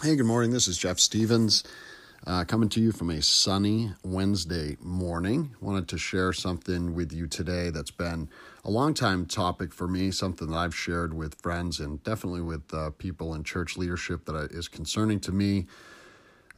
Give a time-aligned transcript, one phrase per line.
[0.00, 0.52] Hey, good morning.
[0.52, 1.64] This is Jeff Stevens
[2.24, 5.56] uh, coming to you from a sunny Wednesday morning.
[5.60, 8.28] Wanted to share something with you today that's been
[8.64, 12.72] a long time topic for me, something that I've shared with friends and definitely with
[12.72, 15.66] uh, people in church leadership that is concerning to me.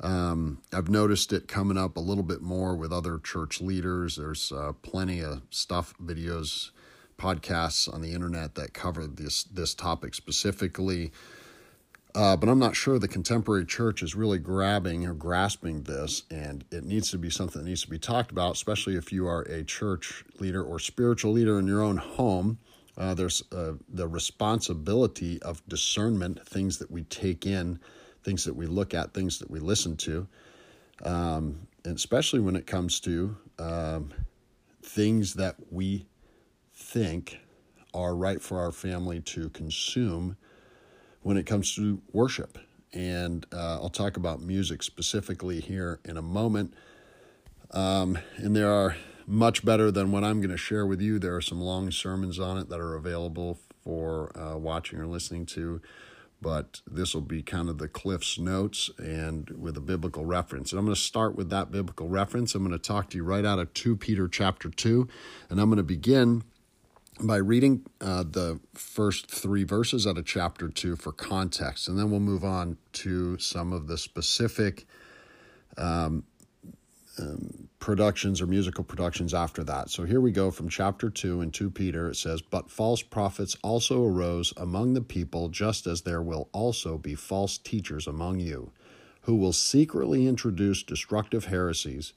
[0.01, 4.17] Um, I've noticed it coming up a little bit more with other church leaders.
[4.17, 6.73] There's uh, plenty of stuff, videos,
[7.17, 11.11] podcasts on the internet that cover this this topic specifically.
[12.15, 16.65] Uh, but I'm not sure the contemporary church is really grabbing or grasping this, and
[16.71, 19.43] it needs to be something that needs to be talked about, especially if you are
[19.43, 22.59] a church leader or spiritual leader in your own home.
[22.99, 27.79] Uh, there's uh, the responsibility of discernment, things that we take in,
[28.25, 30.27] things that we look at, things that we listen to,
[31.05, 34.13] um, and especially when it comes to um,
[34.83, 36.07] things that we
[36.75, 37.39] think
[37.95, 40.37] are right for our family to consume
[41.23, 42.59] when it comes to worship.
[42.93, 46.75] And uh, I'll talk about music specifically here in a moment.
[47.71, 48.97] Um, and there are
[49.27, 51.19] much better than what I'm going to share with you.
[51.19, 55.47] There are some long sermons on it that are available for uh, watching or listening
[55.47, 55.81] to.
[56.43, 60.73] But this will be kind of the Cliff's notes and with a biblical reference.
[60.73, 62.55] And I'm going to start with that biblical reference.
[62.55, 65.07] I'm going to talk to you right out of 2 Peter chapter 2.
[65.51, 66.43] And I'm going to begin
[67.23, 72.11] by reading uh, the first three verses out of chapter two for context, and then
[72.11, 74.87] we'll move on to some of the specific
[75.77, 76.25] um,
[77.19, 79.91] um, productions or musical productions after that.
[79.91, 82.09] So here we go from chapter 2 in 2 Peter.
[82.09, 86.99] It says, But false prophets also arose among the people, just as there will also
[86.99, 88.71] be false teachers among you,
[89.23, 92.13] who will secretly introduce destructive heresies,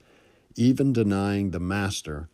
[0.55, 2.29] even denying the master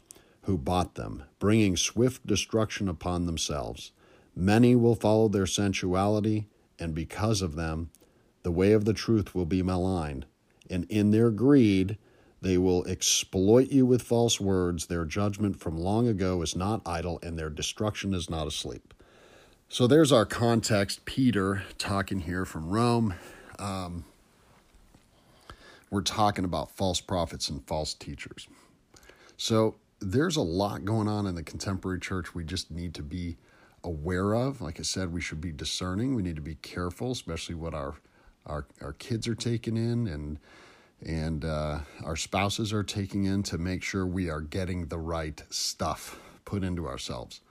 [0.49, 3.91] who bought them, bringing swift destruction upon themselves.
[4.35, 6.47] Many will follow their sensuality,
[6.79, 7.91] and because of them,
[8.41, 10.25] the way of the truth will be maligned.
[10.67, 11.99] And in their greed,
[12.41, 14.87] they will exploit you with false words.
[14.87, 18.95] Their judgment from long ago is not idle, and their destruction is not asleep.
[19.67, 21.05] So there's our context.
[21.05, 23.13] Peter talking here from Rome.
[23.59, 24.03] Um,
[25.91, 28.47] we're talking about false prophets and false teachers.
[29.37, 33.37] So there's a lot going on in the contemporary church we just need to be
[33.83, 34.61] aware of.
[34.61, 36.15] Like I said, we should be discerning.
[36.15, 37.95] We need to be careful, especially what our
[38.45, 40.39] our, our kids are taking in and
[41.05, 45.41] and uh, our spouses are taking in to make sure we are getting the right
[45.49, 47.41] stuff put into ourselves.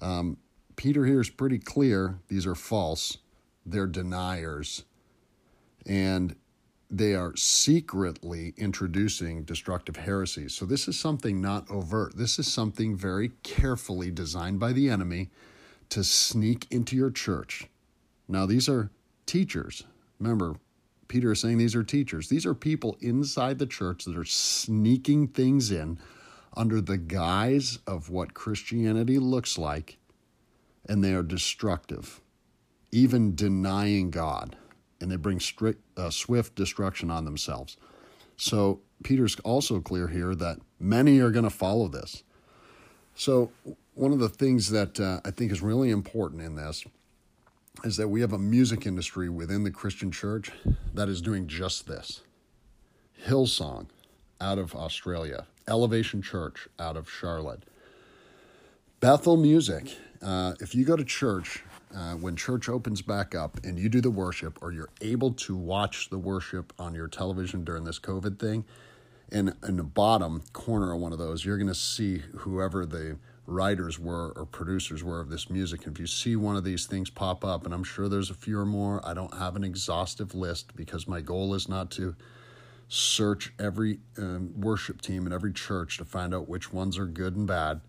[0.00, 0.38] Um,
[0.76, 2.18] Peter here is pretty clear.
[2.28, 3.18] These are false.
[3.66, 4.84] They're deniers.
[5.86, 6.36] And
[6.98, 10.54] they are secretly introducing destructive heresies.
[10.54, 12.16] So, this is something not overt.
[12.16, 15.30] This is something very carefully designed by the enemy
[15.90, 17.66] to sneak into your church.
[18.28, 18.90] Now, these are
[19.26, 19.84] teachers.
[20.20, 20.56] Remember,
[21.08, 22.28] Peter is saying these are teachers.
[22.28, 25.98] These are people inside the church that are sneaking things in
[26.56, 29.98] under the guise of what Christianity looks like,
[30.88, 32.20] and they are destructive,
[32.92, 34.56] even denying God
[35.04, 37.76] and they bring strict, uh, swift destruction on themselves.
[38.38, 42.22] So Peter's also clear here that many are going to follow this.
[43.14, 43.52] So
[43.92, 46.86] one of the things that uh, I think is really important in this
[47.84, 50.50] is that we have a music industry within the Christian church
[50.94, 52.22] that is doing just this.
[53.26, 53.88] Hillsong
[54.40, 57.64] out of Australia, Elevation Church out of Charlotte,
[59.00, 59.98] Bethel Music.
[60.22, 61.62] Uh, if you go to church
[61.94, 65.56] uh, when church opens back up and you do the worship, or you're able to
[65.56, 68.64] watch the worship on your television during this COVID thing,
[69.30, 73.16] and in the bottom corner of one of those, you're going to see whoever the
[73.46, 75.86] writers were or producers were of this music.
[75.86, 78.34] And if you see one of these things pop up, and I'm sure there's a
[78.34, 82.14] few or more, I don't have an exhaustive list because my goal is not to
[82.88, 87.36] search every um, worship team in every church to find out which ones are good
[87.36, 87.80] and bad.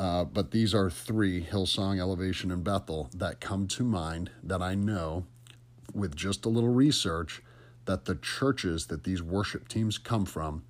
[0.00, 4.74] Uh, but these are three Hillsong, Elevation, and Bethel that come to mind that I
[4.74, 5.26] know
[5.92, 7.42] with just a little research
[7.84, 10.64] that the churches that these worship teams come from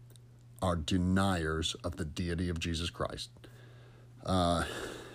[0.60, 3.30] are deniers of the deity of Jesus Christ.
[4.26, 4.64] Uh,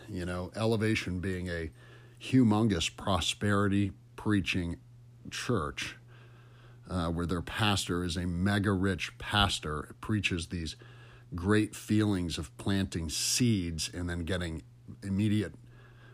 [0.07, 1.71] you know, Elevation being a
[2.21, 4.77] humongous prosperity preaching
[5.29, 5.97] church
[6.89, 10.77] uh, where their pastor is a mega rich pastor, preaches these
[11.35, 14.63] great feelings of planting seeds and then getting
[15.03, 15.53] immediate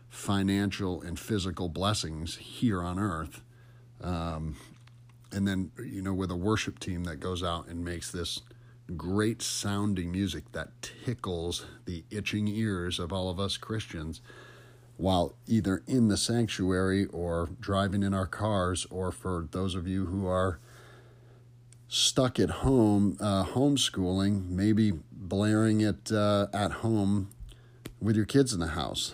[0.08, 3.42] financial and physical blessings here on earth.
[4.02, 4.56] Um,
[5.30, 8.40] and then, you know, with a worship team that goes out and makes this
[8.96, 14.20] great sounding music that tickles the itching ears of all of us Christians.
[14.96, 20.06] while either in the sanctuary or driving in our cars, or for those of you
[20.06, 20.60] who are
[21.94, 27.28] stuck at home, uh, homeschooling, maybe blaring it uh, at home
[28.00, 29.12] with your kids in the house.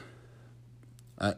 [1.18, 1.34] I,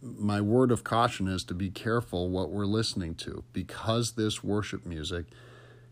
[0.00, 4.86] my word of caution is to be careful what we're listening to because this worship
[4.86, 5.26] music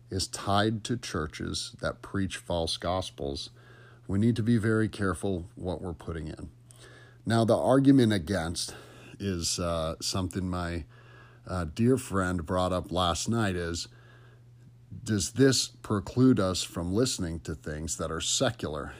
[0.09, 3.49] is tied to churches that preach false gospels.
[4.07, 6.51] We need to be very careful what we're putting in.
[7.25, 8.73] Now, the argument against
[9.19, 10.85] is uh, something my
[11.45, 13.89] uh, dear friend brought up last night is
[15.05, 18.93] does this preclude us from listening to things that are secular?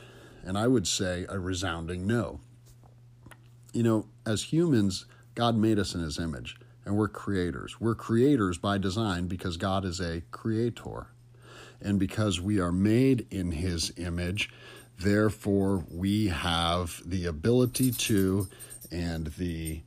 [0.44, 2.40] And I would say a resounding no.
[3.74, 7.81] You know, as humans, God made us in his image, and we're creators.
[7.81, 11.07] We're creators by design because God is a creator.
[11.81, 14.50] And because we are made in his image,
[14.98, 18.48] Therefore, we have the ability to
[18.92, 19.81] and the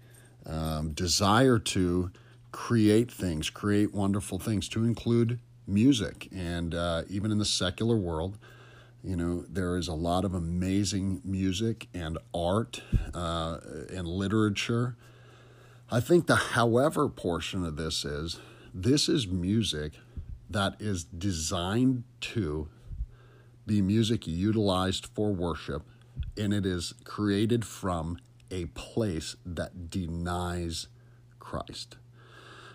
[0.44, 2.11] um, desire to
[2.53, 5.38] create things, create wonderful things, to include
[5.69, 6.29] music.
[6.32, 8.38] And uh, even in the secular world,
[9.03, 12.82] you know, there is a lot of amazing music and art
[13.15, 13.59] uh,
[13.91, 14.97] and literature.
[15.91, 18.41] I think the however portion of this is
[18.75, 19.94] this is music
[20.50, 22.69] that is designed to
[23.67, 25.82] be music utilized for worship,
[26.37, 28.19] and it is created from
[28.50, 30.88] a place that denies
[31.38, 31.97] Christ.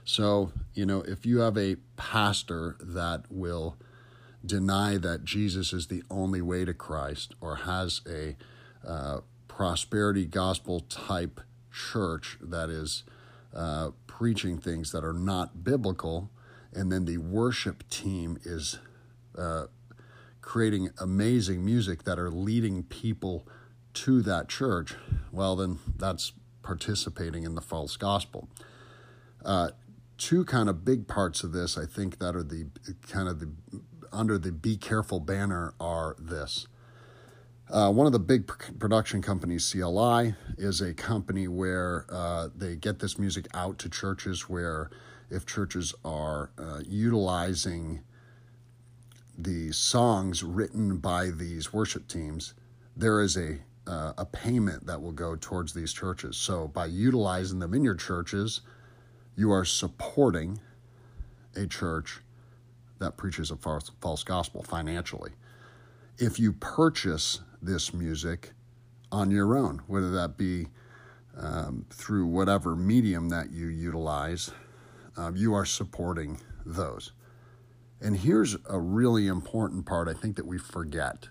[0.06, 3.78] So, you know, if you have a pastor that will
[4.46, 8.36] deny that Jesus is the only way to Christ or has a
[8.86, 11.40] uh, prosperity gospel type
[11.72, 13.04] church that is
[13.56, 16.30] uh, preaching things that are not biblical,
[16.74, 18.80] and then the worship team is
[19.38, 19.66] uh,
[20.42, 23.48] creating amazing music that are leading people
[23.94, 24.96] to that church,
[25.32, 28.50] well, then that's participating in the false gospel.
[29.46, 29.70] Uh,
[30.18, 32.68] two kind of big parts of this, I think, that are the
[33.08, 33.52] kind of the
[34.12, 36.68] under the be careful banner are this.
[37.70, 43.00] Uh, one of the big production companies, CCLI, is a company where uh, they get
[43.00, 44.92] this music out to churches where
[45.32, 48.02] if churches are uh, utilizing
[49.36, 52.54] the songs written by these worship teams,
[52.96, 56.38] there is a uh, a payment that will go towards these churches.
[56.38, 58.62] So by utilizing them in your churches,
[59.36, 60.60] you are supporting
[61.56, 62.22] a church
[63.00, 65.32] that preaches a false, false gospel financially.
[66.18, 68.52] If you purchase this music
[69.12, 70.68] on your own, whether that be
[71.38, 74.52] um, through whatever medium that you utilize,
[75.18, 77.12] uh, you are supporting those.
[78.02, 81.30] And here's a really important part I think that we forget.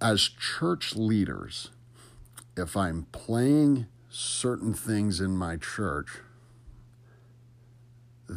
[0.00, 1.70] As church leaders,
[2.56, 6.20] if I'm playing certain things in my church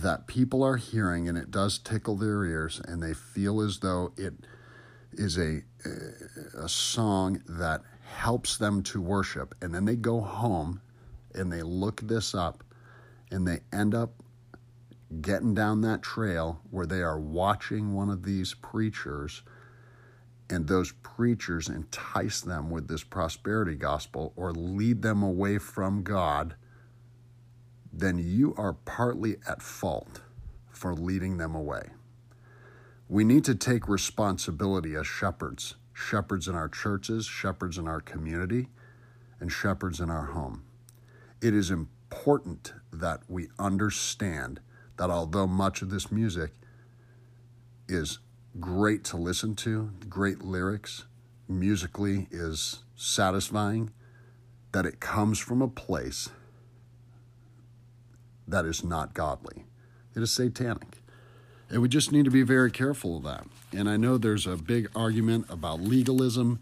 [0.02, 4.12] that people are hearing and it does tickle their ears and they feel as though
[4.18, 4.34] it
[5.14, 5.62] is a
[6.56, 9.56] a song that helps them to worship.
[9.62, 10.82] And then they go home
[11.34, 12.64] and they look this up
[13.32, 14.12] and they end up
[15.22, 19.44] getting down that trail where they are watching one of these preachers
[20.50, 26.56] and those preachers entice them with this prosperity gospel or lead them away from God,
[27.98, 30.22] then you are partly at fault
[30.70, 31.90] for leading them away.
[33.10, 38.68] We need to take responsibility as shepherds shepherds in our churches, shepherds in our community,
[39.40, 40.64] and shepherds in our home.
[41.42, 44.60] It is important that we understand
[44.98, 46.52] that although much of this music
[47.88, 48.20] is
[48.60, 51.06] great to listen to, great lyrics,
[51.48, 53.92] musically is satisfying,
[54.72, 56.30] that it comes from a place
[58.48, 59.66] that is not godly.
[60.16, 61.02] It is satanic.
[61.70, 63.46] And we just need to be very careful of that.
[63.74, 66.60] And I know there's a big argument about legalism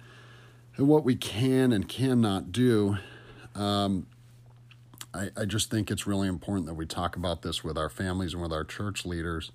[0.77, 2.97] and what we can and cannot do.
[3.53, 4.07] Um,
[5.13, 8.33] I, I just think it's really important that we talk about this with our families
[8.33, 9.51] and with our church leaders.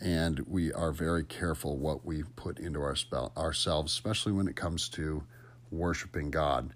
[0.00, 4.56] And we are very careful what we put into our spell, ourselves, especially when it
[4.56, 5.22] comes to
[5.70, 6.74] worshiping God.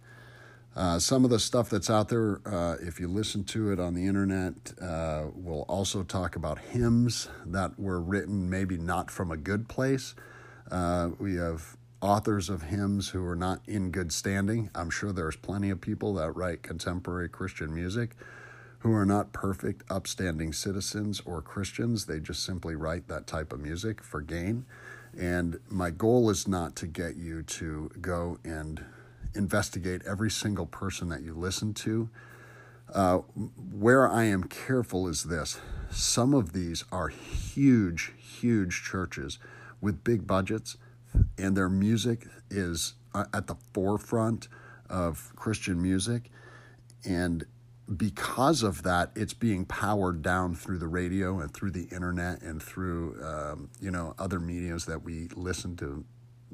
[0.75, 3.93] Uh, some of the stuff that's out there, uh, if you listen to it on
[3.93, 9.37] the internet, uh, will also talk about hymns that were written maybe not from a
[9.37, 10.14] good place.
[10.71, 14.71] Uh, we have authors of hymns who are not in good standing.
[14.75, 18.17] I'm sure there's plenty of people that write contemporary Christian music
[18.79, 22.07] who are not perfect, upstanding citizens or Christians.
[22.07, 24.64] They just simply write that type of music for gain.
[25.17, 28.85] And my goal is not to get you to go and
[29.35, 32.09] investigate every single person that you listen to.
[32.93, 33.19] Uh,
[33.73, 35.59] where I am careful is this
[35.91, 39.39] some of these are huge, huge churches
[39.81, 40.77] with big budgets,
[41.39, 44.49] and their music is uh, at the forefront
[44.89, 46.31] of Christian music.
[47.05, 47.45] And
[47.97, 52.62] because of that, it's being powered down through the radio and through the internet and
[52.62, 56.05] through um, you know other mediums that we listen to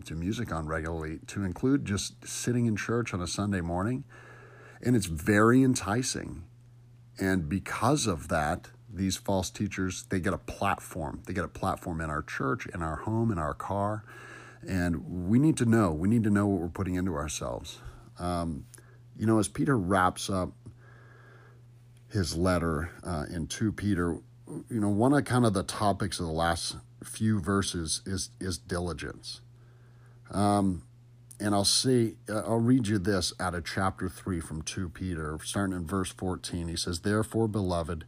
[0.07, 1.21] to music on regularly.
[1.29, 4.05] To include just sitting in church on a Sunday morning,
[4.83, 6.45] and it's very enticing.
[7.21, 11.23] And because of that, these false teachers they get a platform.
[11.27, 14.05] They get a platform in our church, in our home, in our car,
[14.67, 15.93] and we need to know.
[15.93, 17.79] We need to know what we're putting into ourselves.
[18.19, 18.67] Um,
[19.17, 20.53] you know, as Peter wraps up
[22.11, 24.19] his letter uh, in 2 Peter,
[24.71, 28.59] you know, one of kind of the topics of the last few verses is is
[28.59, 29.41] diligence.
[30.31, 30.83] Um,
[31.41, 35.39] and I'll see, uh, I'll read you this out of chapter 3 from 2 Peter,
[35.43, 36.69] starting in verse 14.
[36.69, 38.05] He says, Therefore, beloved,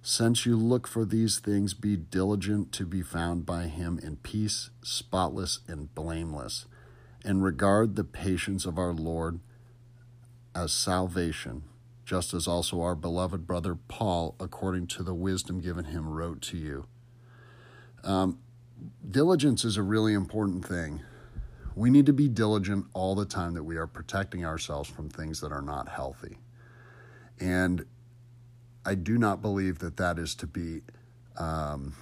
[0.00, 4.70] since you look for these things, be diligent to be found by him in peace,
[4.82, 6.66] spotless, and blameless,
[7.24, 9.40] and regard the patience of our Lord
[10.54, 11.64] as salvation
[12.04, 16.56] just as also our beloved brother Paul, according to the wisdom given him, wrote to
[16.56, 16.86] you.
[18.04, 18.38] Um,
[19.08, 21.00] diligence is a really important thing.
[21.74, 25.40] We need to be diligent all the time that we are protecting ourselves from things
[25.40, 26.38] that are not healthy.
[27.40, 27.86] And
[28.84, 30.82] I do not believe that that is to be
[31.38, 31.94] um,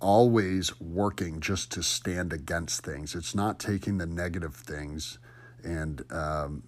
[0.00, 3.14] always working just to stand against things.
[3.14, 5.18] It's not taking the negative things
[5.64, 6.62] and um,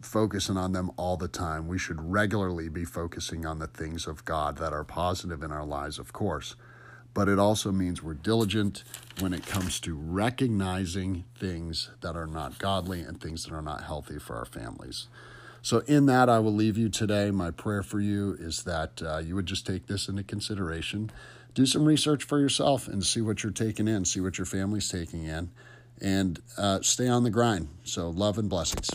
[0.00, 1.66] focusing on them all the time.
[1.66, 5.64] We should regularly be focusing on the things of God that are positive in our
[5.64, 6.54] lives, of course.
[7.12, 8.84] But it also means we're diligent
[9.18, 13.82] when it comes to recognizing things that are not godly and things that are not
[13.82, 15.08] healthy for our families.
[15.62, 17.30] So, in that, I will leave you today.
[17.30, 21.10] My prayer for you is that uh, you would just take this into consideration.
[21.52, 24.88] Do some research for yourself and see what you're taking in, see what your family's
[24.88, 25.50] taking in,
[26.00, 27.68] and uh, stay on the grind.
[27.84, 28.88] So, love and blessings.